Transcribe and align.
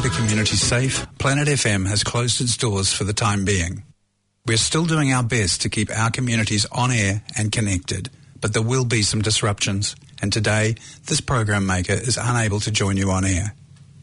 the 0.00 0.08
community 0.10 0.56
safe, 0.56 1.06
Planet 1.18 1.46
FM 1.46 1.86
has 1.86 2.02
closed 2.02 2.40
its 2.40 2.56
doors 2.56 2.90
for 2.92 3.04
the 3.04 3.12
time 3.12 3.44
being. 3.44 3.82
We're 4.46 4.56
still 4.56 4.86
doing 4.86 5.12
our 5.12 5.22
best 5.22 5.60
to 5.62 5.68
keep 5.68 5.90
our 5.90 6.10
communities 6.10 6.64
on 6.72 6.90
air 6.90 7.22
and 7.36 7.52
connected, 7.52 8.08
but 8.40 8.54
there 8.54 8.62
will 8.62 8.86
be 8.86 9.02
some 9.02 9.20
disruptions, 9.20 9.94
and 10.22 10.32
today 10.32 10.76
this 11.06 11.20
program 11.20 11.66
maker 11.66 11.92
is 11.92 12.18
unable 12.20 12.60
to 12.60 12.70
join 12.70 12.96
you 12.96 13.10
on 13.10 13.26
air. 13.26 13.54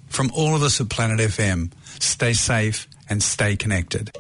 From 0.07 0.29
all 0.35 0.55
of 0.55 0.61
us 0.61 0.79
at 0.79 0.89
Planet 0.89 1.19
FM, 1.19 1.71
stay 1.99 2.33
safe 2.33 2.87
and 3.09 3.23
stay 3.23 3.55
connected. 3.55 4.15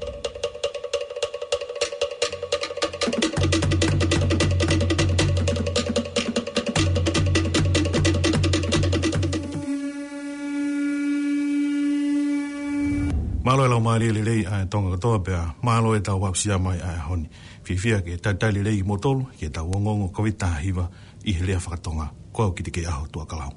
mali 13.87 14.07
le 14.11 14.35
a 14.53 14.57
tonga 14.71 14.97
to 15.03 15.09
pe 15.25 15.31
a 15.41 15.55
malo 15.65 15.89
e 15.95 15.99
tau 16.07 16.17
wapsia 16.23 16.55
mai 16.65 16.79
a 16.89 17.07
honi 17.07 17.27
fi 17.65 17.73
ke 18.05 18.13
ta 18.23 18.29
ta 18.41 18.47
le 18.55 18.61
le 18.67 18.71
ke 19.39 19.47
ta 19.55 19.61
wongo 19.69 19.91
ngo 19.97 20.07
ko 20.15 20.21
i 21.27 21.31
le 21.47 21.55
fa 21.65 21.73
tonga 21.85 22.07
ko 22.35 22.41
kitike 22.55 22.81
te 22.81 22.89
ke 22.89 22.91
a 22.91 23.07
tua 23.13 23.25
kala 23.31 23.47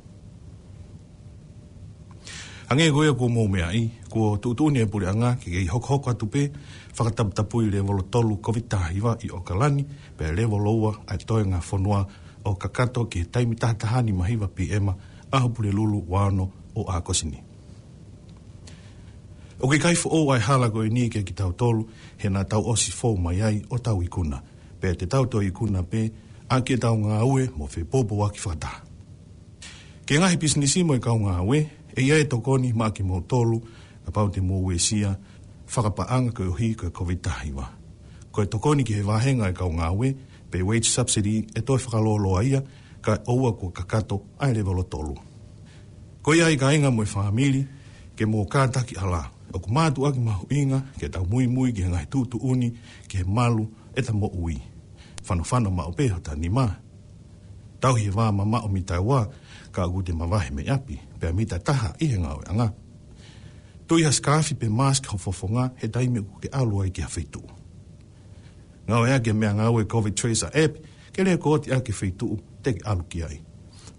Ange 2.71 2.87
e 2.87 2.91
goe 2.95 3.11
ko 3.19 3.27
mo 3.37 3.45
mea 3.53 3.69
i 3.81 3.91
ko 4.13 4.39
tu 4.43 4.49
tu 4.59 4.65
ne 4.75 4.83
pole 4.91 5.07
anga 5.13 5.35
ke 5.41 5.51
ke 5.51 5.61
hok 5.73 5.85
hok 5.91 6.05
atu 6.11 6.27
pe 6.33 6.43
fa 6.97 7.03
ka 7.11 7.25
tap 7.35 7.51
le 7.73 7.81
volo 7.87 8.03
tolu 8.13 8.39
ko 8.45 8.53
vita 8.57 8.79
hiva 8.95 9.13
i 9.25 9.29
okalani 9.35 9.83
pe 10.19 10.31
le 10.37 10.45
volo 10.53 10.73
wa 10.83 10.93
a 11.11 11.15
toenga 11.19 11.61
fonua 11.61 12.07
o 12.47 12.51
kakato 12.55 13.05
ke 13.11 13.27
taimi 13.33 13.57
tahatahani 13.57 14.13
mahiwa 14.13 14.47
pi 14.57 14.71
ema 14.77 14.95
ahupule 15.31 15.71
lulu 15.73 16.05
wano 16.09 16.45
o 16.75 16.83
akosini. 16.87 17.50
O 19.61 19.69
ke 19.69 19.77
kaifu 19.79 20.09
o 20.09 20.23
ai 20.33 20.41
hala 20.41 20.71
koe 20.73 20.89
ni 20.89 21.11
ke 21.13 21.21
ki 21.23 21.35
tau 21.37 21.53
tolu, 21.53 21.85
he 22.17 22.29
nga 22.33 22.45
tau 22.45 22.63
osi 22.73 22.93
fō 22.97 23.13
mai 23.21 23.43
ai 23.45 23.61
o 23.71 23.77
tau 23.79 24.01
ikuna. 24.03 24.41
Pe 24.81 24.95
te 24.97 25.07
tau 25.07 25.27
tau 25.29 25.43
ikuna 25.45 25.83
pe, 25.85 26.09
anke 26.49 26.79
tau 26.81 26.97
ngā 26.97 27.19
ue 27.29 27.49
mo 27.57 27.67
fe 27.69 27.85
pōpō 27.85 28.17
waki 28.25 28.41
whata. 28.49 28.71
Ke 30.09 30.17
ngahi 30.19 30.41
pisnisi 30.41 30.81
mo 30.83 30.97
i 30.97 31.01
kau 31.01 31.19
ngā 31.21 31.35
ue, 31.45 31.61
e 31.93 32.01
iai 32.01 32.25
tokoni 32.25 32.73
mā 32.73 32.89
ki 32.97 33.05
mō 33.05 33.21
tolu, 33.29 33.61
ka 34.07 34.11
pau 34.17 34.31
te 34.33 34.41
mō 34.41 34.63
ue 34.65 34.79
sia, 34.81 35.13
whakapa 35.69 36.09
anga 36.09 36.33
koe 36.33 36.49
hi 36.59 36.73
koe 36.75 36.89
COVID-19. 36.89 37.61
Koe 38.33 38.47
tokoni 38.47 38.85
ki 38.85 38.97
he 38.97 39.03
wāhenga 39.05 39.51
i 39.53 39.55
kau 39.55 39.69
ngā 39.69 39.91
ue, 39.93 40.15
pe 40.51 40.63
wage 40.65 40.89
subsidy 40.89 41.45
e 41.53 41.61
toi 41.61 41.77
whakaloloa 41.77 42.47
ia, 42.49 42.63
ka 43.05 43.19
oua 43.29 43.53
kua 43.53 43.71
kakato 43.77 44.23
ai 44.41 44.55
levelo 44.55 44.83
tolu. 44.89 45.19
Ko 46.25 46.33
iai 46.35 46.57
ka 46.57 46.73
inga 46.73 46.89
mo 46.91 47.05
i 47.05 47.11
whamili, 47.13 47.61
ke 48.17 48.25
mō 48.25 48.49
kātaki 48.49 48.97
alaa 48.97 49.37
o 49.53 49.59
ku 49.61 49.71
mātu 49.71 50.07
aki 50.07 50.21
mahu 50.23 50.47
inga, 50.53 50.81
ke 50.99 51.09
tau 51.11 51.27
mui 51.27 51.47
mui, 51.51 51.73
ke 51.75 51.87
ngai 51.87 52.07
tūtu 52.13 52.39
uni, 52.47 52.71
ke 53.11 53.25
malu, 53.27 53.67
e 53.95 54.03
ta 54.05 54.13
ui. 54.15 54.59
Whanu 55.27 55.43
whanu 55.45 55.71
ma 55.71 55.85
o 55.87 55.93
peho 55.93 56.19
ta 56.21 56.35
ni 56.35 56.49
mā. 56.51 56.67
Tau 57.81 57.95
hi 57.97 58.09
wā 58.13 58.31
ma 58.35 58.45
ma 58.45 58.61
o 58.61 58.69
mi 58.69 58.83
tai 58.85 58.99
wā, 58.99 59.27
ka 59.73 59.85
agu 59.87 60.03
te 60.03 60.13
mawahe 60.13 60.51
me 60.51 60.65
api, 60.69 60.99
pe 61.21 61.29
a 61.29 61.33
mita 61.33 61.59
taha 61.59 61.95
i 62.01 62.07
he 62.13 62.19
ngā 62.19 62.35
anga. 62.51 62.73
Tui 63.87 64.03
has 64.05 64.21
kāwhi 64.21 64.55
pe 64.55 64.69
māsk 64.71 65.07
ho 65.13 65.19
fofonga, 65.19 65.71
he 65.81 65.89
daime 65.89 66.23
ku 66.23 66.41
ke 66.41 66.49
alu 66.53 66.83
ai 66.85 66.91
ki 66.91 67.03
a 67.03 67.09
whaitu. 67.09 67.43
Ngā 68.89 68.97
o 69.03 69.21
ke 69.23 69.33
mea 69.35 69.53
ngā 69.55 69.71
ue 69.75 69.85
COVID 69.87 70.15
Tracer 70.19 70.51
app, 70.55 70.79
ke 71.15 71.23
rea 71.27 71.39
kōti 71.39 71.73
a 71.75 71.81
ke 71.81 71.93
whaitu, 71.95 72.37
te 72.63 72.75
ke 72.79 72.85
alu 72.87 73.03
ki 73.09 73.23
ai. 73.27 73.41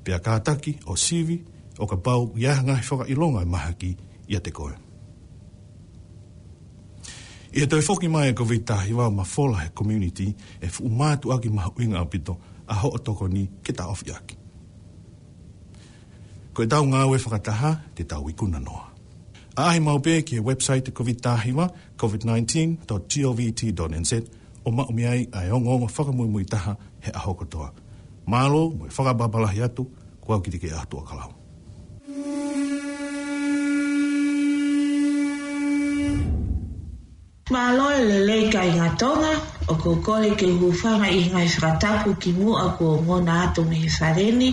Pe 0.03 0.13
a 0.15 0.19
kātaki, 0.19 0.77
o 0.85 0.95
sivi, 0.97 1.41
o 1.79 1.87
ka 1.87 1.95
bau, 1.95 2.31
ia 2.37 2.57
ngā 2.61 2.79
hi 2.81 2.87
whaka 2.91 3.09
ilonga 3.09 3.43
i 3.45 3.49
maha 3.49 3.73
ki, 3.77 3.95
ia 4.27 4.39
te 4.41 4.51
koe. 4.51 4.75
I 7.53 7.59
e 7.61 7.67
tawe 7.67 7.81
whoki 7.83 8.07
mai 8.07 8.29
e 8.31 8.33
ko 8.33 8.45
vitahi 8.47 8.93
wā 8.95 9.09
ma 9.11 9.25
whola 9.35 9.59
he 9.59 9.69
community 9.75 10.33
e 10.63 10.67
fu 10.71 10.83
mātu 10.87 11.31
aki 11.35 11.49
ma 11.51 11.65
huinga 11.67 11.99
apito 11.99 12.37
a 12.67 12.73
ho 12.79 12.89
otoko 12.95 13.27
ni 13.27 13.43
ke 13.63 13.73
ta 13.75 13.87
ofi 13.91 14.11
aki. 14.15 14.37
Ko 16.55 16.63
e 16.63 16.67
tau 16.71 16.85
ngā 16.87 17.03
ue 17.11 17.17
whakataha 17.19 17.73
te 17.95 18.03
tau 18.07 18.29
i 18.29 18.33
kuna 18.39 18.59
noa. 18.63 18.87
A 19.59 19.63
ahi 19.73 19.79
mau 19.83 19.97
pē 19.99 20.21
ki 20.23 20.35
e 20.39 20.41
website 20.47 20.83
te 20.87 20.91
COVID 20.95 21.19
tāhiwa, 21.27 21.67
covid19.govt.nz, 21.99 24.13
o 24.65 24.71
maumi 24.71 25.05
ai 25.11 25.27
a 25.35 25.43
e 25.47 25.51
ongonga 25.51 25.85
whakamuimui 25.91 26.45
taha 26.47 26.77
he 26.99 27.11
aho 27.11 27.33
katoa. 27.43 27.73
Mālo, 28.31 28.69
mui 28.71 28.87
whakababalahi 28.89 29.61
atu, 29.67 29.89
kua 30.23 30.39
kitike 30.41 30.71
atua 30.79 31.03
kalau. 31.03 31.40
Malo 37.53 37.87
e 37.99 38.01
le 38.09 38.17
lei 38.29 38.43
kai 38.55 38.69
ngā 38.77 38.85
tonga, 39.01 39.31
o 39.71 39.73
ko 39.83 39.95
kore 40.05 40.27
ke 40.41 40.51
hufanga 40.59 41.07
i 41.21 41.23
ngai 41.31 41.49
whakatapu 41.55 42.13
ki 42.21 42.29
mua 42.37 42.63
ko 42.77 42.87
ngona 43.03 43.33
atu 43.45 43.61
me 43.71 43.79
whareni, 43.95 44.47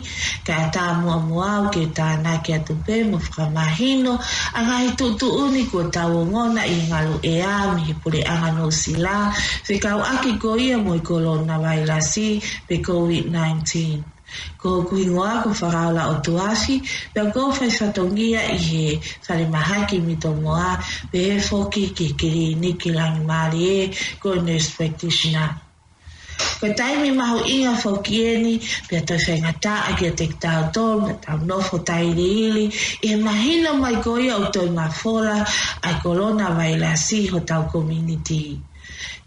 ka 0.48 0.56
tā 0.74 0.84
mua 1.02 1.16
mua 1.28 1.46
au 1.58 1.64
ke 1.74 1.84
tā 1.98 2.08
nā 2.24 2.34
ke 2.46 2.56
atu 2.58 2.74
pē 2.88 2.96
mo 3.10 3.16
whakamahino, 3.26 4.14
a 4.58 4.60
ngai 4.66 4.86
tutu 4.98 5.26
uni 5.44 5.62
ko 5.70 5.78
tau 5.96 6.14
ngona 6.32 6.62
i 6.74 6.76
ngalo 6.88 7.14
e 7.34 7.34
a 7.54 7.56
mi 7.76 7.94
pure 8.00 8.20
anga 8.32 8.50
no 8.58 8.66
sila, 8.80 9.14
whekau 9.68 9.98
aki 10.14 10.30
ko 10.42 10.50
ia 10.66 10.76
mo 10.84 10.92
i 11.00 11.02
kolona 11.10 11.54
vairasi 11.64 12.28
pe 12.66 12.74
COVID-19. 12.88 13.60
ko 14.60 14.68
kui 14.88 15.04
ngoa 15.12 15.34
ko 15.44 15.50
whakaola 15.60 16.02
o 16.12 16.14
tuasi 16.24 16.74
pe 17.14 17.20
ko 17.34 17.42
whai 17.56 17.70
whatongia 17.78 18.40
i 18.54 18.56
he 18.66 18.86
whare 19.24 19.44
mahaki 19.54 19.96
mi 20.06 20.14
tō 20.22 20.30
ngoa 20.42 20.72
pe 21.10 21.18
he 21.26 21.36
whoki 21.48 21.84
ki 21.96 22.06
kiri 22.18 22.46
ni 22.62 22.70
ki 22.80 22.88
rangi 22.96 23.22
maari 23.30 23.60
e 23.78 23.78
ko 24.22 24.28
nurse 24.44 24.70
practitioner 24.76 25.50
Ko 26.60 26.66
tai 26.78 26.92
mi 27.02 27.10
maho 27.18 27.38
inga 27.54 27.72
fo 27.82 27.90
kieni, 28.06 28.54
pia 28.88 29.00
toi 29.08 29.18
whai 29.24 29.38
ngata 29.44 29.74
a 29.88 29.90
kia 29.98 30.10
te 30.18 30.26
tau 30.42 30.62
tō, 30.74 30.84
me 31.04 31.12
tau 31.24 31.36
nofo 31.48 31.76
tai 31.88 32.06
ili, 32.28 32.66
i 33.08 33.10
e 33.12 33.18
mahina 33.26 33.70
mai 33.82 33.96
koia 34.04 34.34
o 34.42 34.44
toi 34.54 34.68
mawhora 34.78 35.38
a 35.88 35.90
corona 36.04 36.46
vai 36.58 36.72
la 36.82 36.92
si 37.06 37.18
ho 37.30 37.38
tau 37.50 37.62
community 37.74 38.44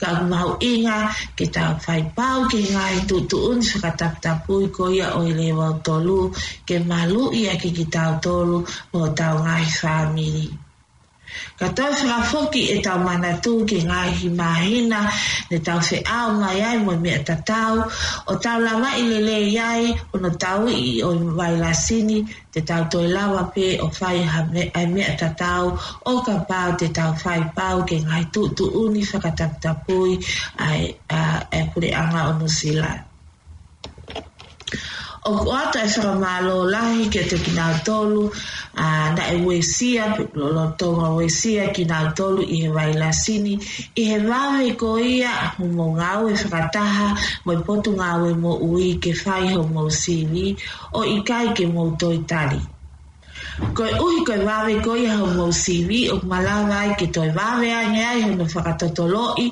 ka 0.03 0.11
mau 0.31 0.49
inga 0.71 0.99
ke 1.37 1.45
ta 1.55 1.65
fai 1.83 2.01
pau 2.17 2.39
ke 2.51 2.57
nga 2.73 2.85
i 2.97 2.99
tu 3.09 3.17
tu 3.29 3.37
un 3.53 3.59
sa 3.67 3.77
ka 3.83 3.93
tap 4.23 4.37
ko 4.75 4.83
ia 4.97 5.07
o 5.19 5.21
i 5.31 5.33
lewa 5.39 5.67
tolu 5.85 6.19
ke 6.67 6.75
malu 6.89 7.21
ia 7.39 7.53
ki 7.61 7.69
ki 7.77 7.85
tau 7.95 8.11
tolu 8.25 8.57
o 8.99 9.01
tau 9.19 9.33
ngai 9.45 9.65
family. 9.81 10.45
Ka 11.59 11.67
tau 11.77 11.89
whera 11.97 12.17
foki 12.31 12.61
e 12.75 12.77
tau 12.85 12.97
mana 13.07 13.29
tū 13.45 13.51
ki 13.69 13.77
ngā 13.91 13.99
hi 14.21 14.29
mahina, 14.41 14.99
ne 15.51 15.57
tau 15.69 15.77
whi 15.87 15.97
au 16.17 16.27
ngai 16.41 16.57
ai 16.69 16.77
mo 16.87 16.93
mea 17.05 17.19
ta 17.29 17.35
tau, 17.49 17.73
o 18.31 18.33
tau 18.45 18.57
lawa 18.65 18.89
i 19.01 19.03
le 19.11 19.19
le 19.29 19.37
iai, 19.55 19.83
o 20.13 20.15
no 20.25 20.29
tau 20.45 20.59
i 20.83 20.91
o 21.07 21.09
i 21.23 21.27
wai 21.39 21.49
la 21.63 21.71
sini, 21.83 22.17
te 22.53 22.61
tau 22.71 22.81
toi 22.95 23.07
lawa 23.15 23.41
pe 23.55 23.65
o 23.85 23.87
whai 23.99 24.17
ai 24.79 24.87
mea 24.95 25.09
ta 25.21 25.29
tau, 25.43 25.63
o 26.11 26.13
ka 26.27 26.35
pau 26.51 26.69
te 26.79 26.87
tau 26.99 27.11
whai 27.21 27.41
pau 27.57 27.77
ki 27.89 27.97
ngai 28.07 28.23
tū 28.33 28.41
tu 28.57 28.63
uni 28.83 29.01
whakatapu 29.11 29.57
tapui 29.63 30.13
ai 30.67 31.61
kure 31.71 31.89
e 31.93 31.97
anga 32.03 32.21
o 32.29 32.31
nusilai 32.39 32.97
o 35.29 35.31
ko 35.45 35.49
ata 35.63 35.79
e 35.85 35.89
whara 35.93 36.11
mālo 36.23 36.55
lahi 36.73 37.01
ki 37.13 37.21
te 37.31 37.37
ki 37.43 37.51
tolu 37.87 38.23
a 38.85 38.87
na 39.15 39.23
e 39.35 39.37
wesia 39.47 40.05
lo 40.55 40.63
tonga 40.79 41.07
wesia 41.19 41.63
ki 41.75 41.83
nā 41.91 41.99
tolu 42.17 42.41
i 42.55 42.57
he 42.63 42.69
wai 42.77 42.91
la 43.01 43.09
sini 43.21 43.53
i 44.01 44.07
he 44.09 44.17
wāwe 44.31 44.67
ko 44.81 44.89
ia 45.13 45.31
humo 45.59 45.85
ngāu 45.97 46.21
e 46.33 46.35
whakataha 46.41 47.07
mai 47.45 47.59
potu 47.67 47.89
ngāu 47.99 48.21
e 48.33 48.35
mo 48.43 48.51
ui 48.69 48.87
ke 49.03 49.11
whai 49.21 49.45
humo 49.53 49.83
sini 50.01 50.45
o 50.99 51.01
i 51.15 51.17
kai 51.29 51.45
ke 51.57 51.65
mo 51.73 51.83
toi 52.01 52.17
tari 52.33 52.59
Koe 53.75 53.89
uhi 54.05 54.19
koe 54.27 54.37
wawe 54.49 54.73
koe 54.85 55.03
hau 55.13 55.25
mau 55.37 55.51
siwi 55.63 55.99
o 56.13 56.15
malawai 56.29 56.89
ke 56.99 57.05
toi 57.15 57.29
wawe 57.37 57.67
a 57.81 57.83
ngai 57.91 58.07
ai 58.11 58.19
hono 58.27 58.45
whakatotoloi 58.53 59.45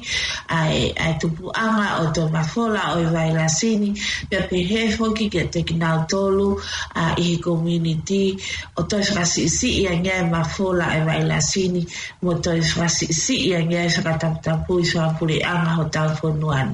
ai, 0.60 0.78
ai 1.04 1.14
tupu 1.22 1.46
anga 1.66 1.88
o 2.02 2.06
tō 2.16 2.24
mafola 2.36 2.82
o 2.96 2.96
i 3.06 3.08
wai 3.16 3.30
la 3.40 3.46
sini 3.60 3.90
pia 4.30 4.42
pe 4.50 4.58
he 4.70 4.82
foki 4.96 5.26
ke 5.34 5.42
te 5.54 5.60
kinau 5.68 5.98
tolu 6.12 6.48
a 7.04 7.06
i 7.14 7.16
he 7.26 7.36
community 7.48 8.26
o 8.80 8.82
toi 8.90 9.04
whakasi 9.08 9.40
isi 9.50 9.70
i 9.84 9.84
a 9.94 9.96
ngai 10.04 10.22
mafola 10.36 10.86
o 10.90 10.96
i 11.00 11.06
wai 11.08 11.22
la 11.32 11.40
sini 11.52 11.82
mo 12.24 12.32
toi 12.46 12.60
whakasi 12.72 13.06
isi 13.14 13.36
i 13.50 13.50
a 13.60 13.62
ngai 13.70 13.88
whakatapu 13.96 14.74
i 14.84 14.88
swapuri 14.90 15.38
anga 15.54 15.72
ho 15.78 15.84
tau 15.96 16.10
fonuanu. 16.18 16.74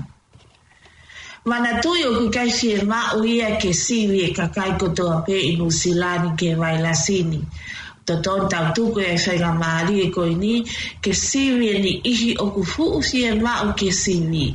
Mana 1.49 1.71
tui 1.83 1.99
o 2.07 2.09
ki 2.19 2.27
kai 2.35 2.49
fie 2.59 2.75
ma 2.91 2.99
o 3.17 3.19
ia 3.35 3.49
ke 3.61 3.71
siwi 3.83 4.17
e 4.27 4.29
kakai 4.37 4.71
koto 4.79 5.03
a 5.15 5.17
pe 5.25 5.35
i 5.51 5.53
musilani 5.59 6.29
ke 6.39 6.49
vai 6.61 6.75
lasini. 6.85 7.39
sini. 7.39 7.39
Ta 8.05 8.13
tau 8.25 8.39
tuku 8.75 8.99
e 9.11 9.13
whaiga 9.25 9.51
maari 9.61 9.95
e 10.05 10.07
koi 10.15 10.31
ni 10.43 10.53
ke 11.03 11.11
siwi 11.27 11.65
e 11.73 11.75
ni 11.85 11.91
ihi 12.11 12.29
o 12.43 12.45
ku 12.55 12.61
fu 12.71 12.83
fie 13.09 13.27
ma 13.45 13.53
o 13.65 13.67
ke 13.79 13.89
sini. 14.03 14.45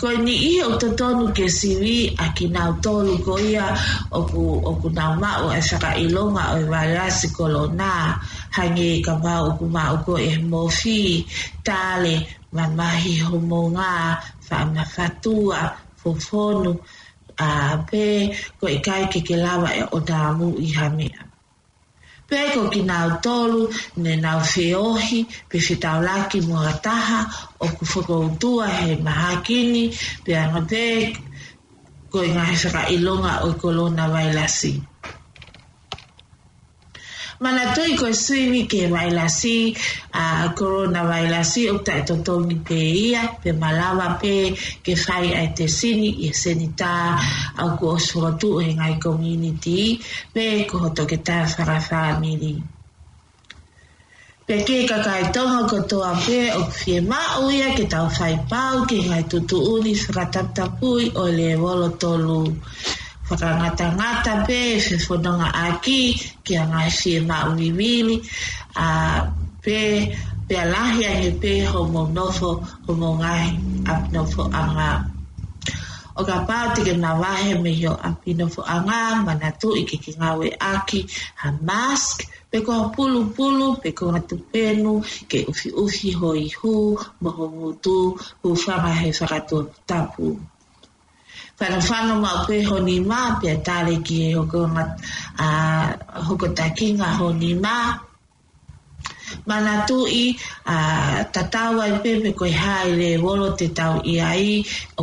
Koi 0.00 0.16
ni 0.26 0.34
ihi 0.48 0.60
o 0.70 0.72
ta 0.82 0.88
tonu 1.00 1.24
ke 1.36 1.46
siwi 1.58 1.96
a 2.24 2.26
ki 2.36 2.44
nau 2.56 2.70
tolu 2.84 3.12
ko 3.26 3.34
ia 3.52 3.66
o 4.18 4.20
ku, 4.30 4.42
o 4.70 4.72
ku 4.80 4.88
nau 4.98 5.12
ma 5.22 5.30
o 5.44 5.46
e 5.58 5.60
whaka 5.68 5.90
ilonga 6.04 6.44
o 6.54 6.56
e 6.64 6.64
vai 6.72 6.88
la 6.96 7.06
kolo 7.36 7.62
na 7.80 7.90
hangi 8.56 8.86
e 8.96 9.02
ka 9.06 9.14
ma 9.24 9.34
o 9.48 9.50
ku 9.58 9.64
ma 9.76 9.84
o 9.94 9.96
ko 10.06 10.14
e 10.16 10.32
mo 10.50 10.62
fi 10.80 10.98
tale 11.66 12.14
ma 12.56 12.64
mahi 12.78 13.12
ho 13.26 13.36
fa 14.48 14.58
ngā 14.72 14.84
fatua 14.96 15.60
fofono 16.00 16.70
a 17.44 17.48
pe 17.90 18.04
ko 18.58 18.64
e 18.76 18.78
kai 18.86 19.04
ke 19.12 19.20
ke 19.26 19.34
lava 19.44 19.70
e 19.82 19.82
o 19.96 19.98
tāmu 20.10 20.46
i 20.66 20.68
hamea. 20.78 21.22
Pe 22.28 22.38
ko 22.54 22.60
ki 22.72 22.82
nāu 22.90 23.12
tolu, 23.24 23.60
ne 24.04 24.14
nāu 24.24 24.40
feohi, 24.52 25.20
pe 25.48 25.58
fi 25.66 25.74
taulaki 25.84 26.40
mua 26.48 26.72
taha, 26.86 27.20
o 27.64 27.68
ku 27.76 27.84
whakautua 27.92 28.66
he 28.78 28.90
mahakini, 29.06 29.84
pe 30.24 30.30
anga 30.42 30.60
pe 30.70 30.82
ko 32.12 32.24
i 32.28 32.34
ngā 32.34 32.44
hefaka 32.50 32.82
ilonga 32.96 33.32
o 33.46 33.54
i 33.54 33.58
kolona 33.62 34.10
vai 34.12 34.26
lasi 34.34 34.74
mana 37.38 37.70
toi 37.70 37.94
ko 37.94 38.10
sui 38.12 38.66
ke 38.66 38.86
vai 38.90 39.10
la 39.14 39.26
si 39.30 39.74
a 40.20 40.22
uh, 40.26 40.46
corona 40.58 41.02
vai 41.10 41.24
la 41.30 41.42
si 41.50 41.68
o 41.72 41.76
ta 41.86 41.94
to 42.08 42.14
to 42.26 42.34
ni 42.48 42.54
pe 42.68 42.78
ia 43.08 43.22
pe 43.42 43.50
malava 43.62 44.06
pe 44.20 44.34
ke 44.84 44.92
fai 45.04 45.26
a 45.42 45.44
te 45.56 45.66
sini 45.78 46.08
e 46.26 46.30
senita 46.42 46.90
a 47.64 47.66
ko 47.78 47.88
so 48.08 48.32
tu 48.40 48.50
e 48.64 48.66
ngai 48.78 48.94
community 49.06 49.82
pe 50.34 50.44
ko 50.70 50.78
to 50.96 51.02
ke 51.10 51.18
ta 51.26 51.36
fara 51.54 51.78
family 51.90 52.54
Peke 54.48 54.88
ka 54.88 54.98
kai 55.06 55.22
tonga 55.34 55.60
ko 55.70 55.78
toa 55.90 56.10
pe 56.26 56.38
o 56.60 56.62
kwhie 56.74 56.98
ma 57.10 57.20
uia 57.46 57.68
ke 57.78 57.84
tau 57.94 58.06
fai 58.18 58.34
pau 58.50 58.76
ke 58.88 58.98
ngai 59.10 59.24
tutu 59.30 59.58
uni 59.74 59.92
whakatatapui 60.14 61.04
o 61.22 61.24
le 61.38 61.48
volo 61.62 61.88
tolu. 62.02 62.40
Peke 62.44 63.07
whakangata 63.30 63.84
ngata 63.96 64.32
pe, 64.46 64.58
se 64.86 64.94
whanonga 65.08 65.48
a 65.64 65.64
ki, 65.84 66.00
ki 66.44 66.52
a 66.62 66.64
ngā 66.70 66.80
si 66.98 67.08
e 67.18 67.20
mauriwili, 67.28 68.16
a 68.84 68.86
pe, 69.64 69.78
pe 70.46 70.54
a 70.64 70.66
lahi 70.74 71.02
a 71.10 71.12
he 71.20 71.28
pe, 71.42 71.52
ho 71.70 71.78
mō 71.92 72.02
nofo, 72.16 72.50
ho 72.84 72.90
mō 73.02 73.08
ngai, 73.20 73.44
a 73.90 73.92
nofo 74.14 74.42
a 74.60 74.62
ngā. 74.74 74.88
O 76.20 76.22
ka 76.28 76.36
pāti 76.48 76.80
ke 76.86 76.94
nā 77.04 77.10
wahe 77.22 77.52
me 77.64 77.70
hio 77.78 77.92
a 78.08 78.08
pinofo 78.22 78.62
a 78.74 78.76
ngā, 78.86 79.00
mana 79.26 79.48
tu 79.60 79.68
i 79.80 79.84
ke 79.90 79.96
ki 80.04 80.12
ngāwe 80.18 80.48
a 80.70 80.72
ki, 80.88 81.00
a 81.44 81.46
mask, 81.70 82.24
pe 82.50 82.64
ko 82.66 82.74
pulu 82.96 83.20
pulu, 83.36 83.66
pe 83.84 83.90
ko 83.98 84.10
ngatu 84.12 84.36
penu, 84.52 84.94
ke 85.30 85.38
uhi 85.50 85.68
uhi 85.84 86.10
hoi 86.20 86.46
hu, 86.58 86.74
mo 87.22 87.30
ho 87.36 87.46
mō 87.56 87.68
tu, 87.84 87.96
hu 88.42 88.56
whanga 88.62 88.92
whakatua 89.02 89.62
tapu. 89.86 90.38
Whana 91.60 91.80
fano 91.88 92.14
ma 92.24 92.32
koe 92.46 92.60
ho 92.68 92.76
ni 92.86 92.96
mā, 93.10 93.20
pia 93.40 93.54
ki 94.06 94.16
e 94.28 94.34
hoko 94.36 94.58
ngā 94.74 94.82
uh, 95.44 95.86
hoko 96.26 96.46
takinga 96.60 97.08
ho 97.18 97.26
ni 97.38 97.50
mā. 97.64 97.76
Mana 99.48 99.72
tū 99.90 99.96
i 100.18 100.38
uh, 100.74 101.18
tatawa 101.34 101.88
i 101.90 101.96
pe 102.04 102.12
me 102.22 102.30
koe 102.40 102.52
hāi 102.62 102.94
le 103.00 103.10
wolo 103.24 103.48
te 103.58 103.66
tau 103.80 103.98
i 104.04 104.14
a 104.22 104.30
i, 104.38 104.52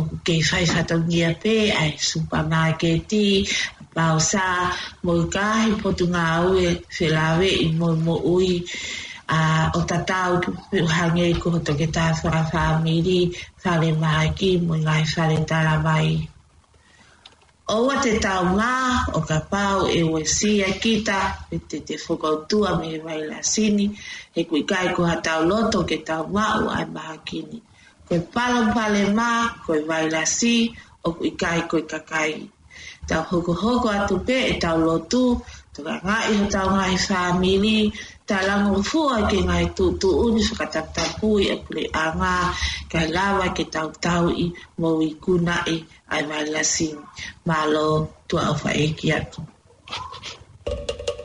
ku 0.08 0.14
kei 0.24 0.40
whaifatau 0.48 0.98
ngia 1.04 1.30
pe 1.42 1.54
ai 1.82 1.90
supa 2.08 2.38
mā 2.50 2.62
ke 2.80 2.90
tī, 3.10 3.24
pāo 3.94 4.16
sā, 4.30 4.46
mō 5.04 5.12
i 5.24 5.24
kāhi 5.36 5.76
potu 5.82 6.08
ngā 6.14 6.26
ue, 6.48 6.68
whelawe 6.96 7.50
i 7.66 7.68
mō 7.80 7.90
mō 8.06 8.14
ui, 8.32 8.48
uh, 9.36 9.64
o 9.76 9.80
tatau 9.92 10.40
ki 10.40 10.86
hange 10.96 11.28
i 11.34 11.36
kuhoto 11.42 11.76
ke 11.80 11.86
tā 11.98 12.06
whara 12.22 12.40
whāmiri, 12.52 13.18
whare 13.62 13.92
mā 14.04 14.14
ki, 14.40 14.50
mo 14.66 14.80
i 14.80 14.82
ngai 14.88 15.04
whare 15.12 15.38
tāra 15.52 15.76
mai. 15.88 16.06
i 16.10 16.28
Oa 17.74 17.96
te 17.98 18.12
tau 18.22 18.44
ngā 18.56 18.74
o 19.18 19.20
ka 19.28 19.36
pau 19.52 19.88
e 19.94 20.02
oe 20.08 20.20
si 20.32 20.50
a 20.62 20.68
kita 20.82 21.16
e 21.54 21.58
te 21.70 21.80
te 21.88 21.96
whukautua 22.02 22.76
me 22.82 22.90
e 22.94 22.98
vai 23.06 23.16
la 23.30 23.40
sini 23.52 23.86
he 24.36 24.42
kui 24.50 24.62
kai 24.70 24.86
ko 24.96 25.02
ha 25.10 25.16
tau 25.28 25.40
loto 25.50 25.80
ke 25.90 25.98
tau 26.10 26.22
ngā 26.36 26.46
o 26.64 26.68
ai 26.76 26.86
maha 26.94 27.16
kini. 27.28 27.58
Koe 28.06 28.20
palo 28.34 28.60
pale 28.76 29.02
mā, 29.18 29.30
koe 29.66 29.80
vai 29.90 30.02
la 30.14 30.22
si 30.36 30.54
o 31.02 31.08
kui 31.18 31.30
kai 31.42 31.58
koe 31.70 31.82
kakai. 31.92 32.30
Tau 33.08 33.22
hoko 33.30 33.52
hoko 33.62 33.88
atu 33.98 34.14
pe 34.28 34.36
e 34.52 34.54
tau 34.64 34.76
lotu, 34.86 35.24
tu 35.74 35.80
ka 35.86 35.94
ngā 36.06 36.18
iho 36.32 36.44
tau 36.54 36.68
ngā 36.76 36.84
i 36.94 36.98
whāmini, 37.06 37.76
ta 38.30 38.38
lango 38.48 38.76
fua 38.90 39.16
ke 39.30 39.38
ngai 39.48 39.66
tu 39.76 39.84
tu 40.00 40.08
uni 40.24 40.40
so 40.46 40.52
katakta 40.60 41.04
pui 41.18 41.42
e 41.54 41.54
kule 41.64 41.82
a 42.04 42.04
ngā 42.20 42.34
ka 42.92 43.00
lawa 43.16 43.46
ke 43.56 43.64
tau 43.74 43.88
tau 44.04 44.24
i 44.44 44.46
mou 44.80 44.98
i 45.10 45.10
kuna 45.22 45.56
e 45.74 45.76
ai 46.12 46.22
mai 46.28 46.44
lasi 46.54 46.88
ma 47.48 47.58
lo 47.74 47.86
tua 48.28 48.40
au 48.48 48.56
fa 48.62 48.70
e 48.84 48.86
ki 48.98 49.06
atu. 49.18 49.40
Thank 50.68 51.08
you. 51.08 51.15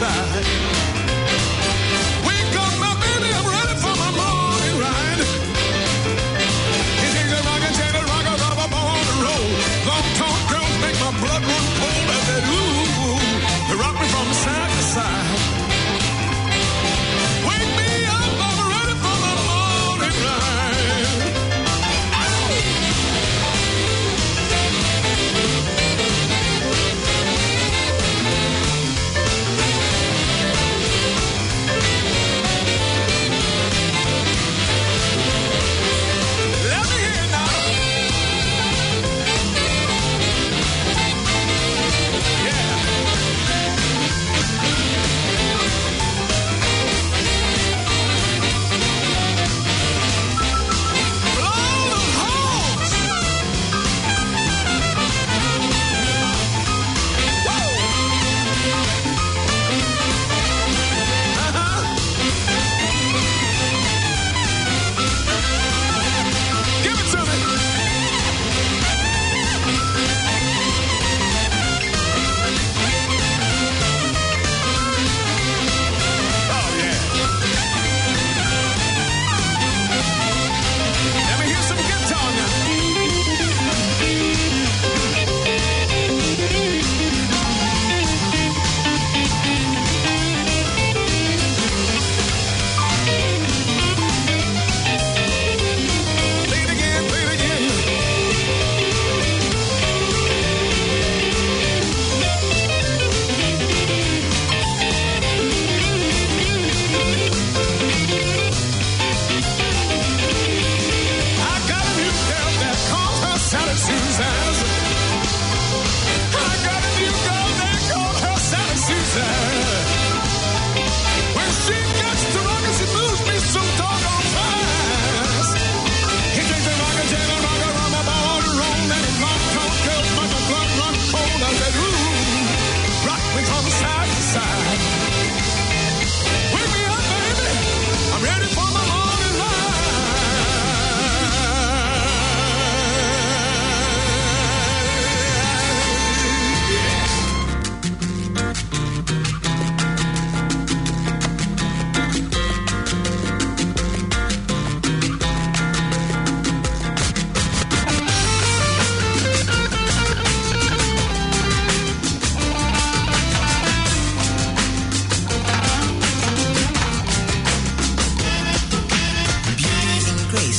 side. 0.00 0.99